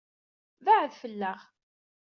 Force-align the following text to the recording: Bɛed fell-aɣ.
Bɛed 0.65 0.91
fell-aɣ. 1.01 1.39